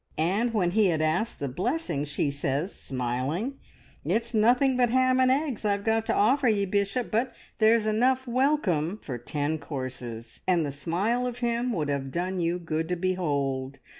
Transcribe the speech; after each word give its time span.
And 0.17 0.51
when 0.51 0.71
he 0.71 0.87
had 0.87 0.99
asked 1.03 1.37
the 1.39 1.47
blessing 1.47 2.05
she 2.05 2.31
says, 2.31 2.73
smiling, 2.73 3.59
`It's 4.03 4.33
nothing 4.33 4.75
but 4.75 4.89
ham 4.89 5.19
and 5.19 5.29
eggs 5.29 5.63
I've 5.63 5.83
got 5.83 6.07
to 6.07 6.15
offer 6.15 6.47
ye, 6.47 6.65
Bishop, 6.65 7.11
but 7.11 7.35
there's 7.59 7.85
enough 7.85 8.25
welcome 8.25 8.97
for 9.03 9.19
ten 9.19 9.59
courses,' 9.59 10.41
and 10.47 10.65
the 10.65 10.71
smile 10.71 11.27
of 11.27 11.37
him 11.45 11.71
would 11.73 11.89
have 11.89 12.09
done 12.11 12.39
you 12.39 12.57
good 12.57 12.89
to 12.89 12.95
behold. 12.95 13.77